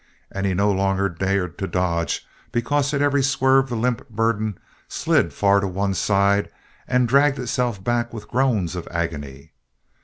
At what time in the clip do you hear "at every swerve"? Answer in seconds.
2.91-3.69